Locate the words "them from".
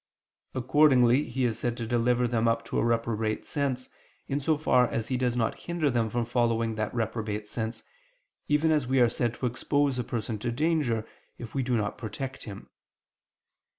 5.91-6.25